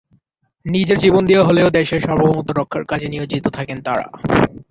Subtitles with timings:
[0.65, 4.05] নিজের জীবন দিয়ে হলেও দেশের সার্বভৌমত্ব রক্ষার কাজে নিয়েজিত থাকেন তাঁরা।